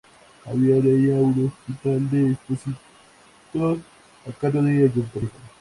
Había 0.45 0.77
en 0.77 0.87
ella 0.87 1.21
un 1.21 1.45
Hospital 1.45 2.09
de 2.09 2.31
expósitos 2.31 3.79
a 4.27 4.31
cargo 4.39 4.63
del 4.63 4.89
Ayuntamiento. 4.89 5.29